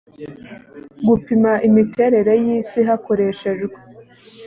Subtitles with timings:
[1.07, 3.75] gupima imiterere y isi hakoreshejwe